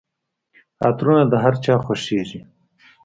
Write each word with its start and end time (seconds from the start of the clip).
عطرونه 0.87 1.23
د 1.31 1.33
هرچا 1.43 1.73
خوښیږي. 1.85 2.41